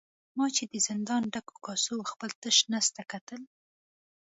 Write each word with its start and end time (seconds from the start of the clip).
ما 0.37 0.45
چې 0.55 0.63
د 0.71 0.73
زندان 0.87 1.23
ډکو 1.33 1.55
کاسو 1.65 1.91
او 1.99 2.03
خپل 2.11 2.29
تش 2.41 2.57
نس 2.71 2.87
ته 2.95 3.03
کتل. 3.11 3.41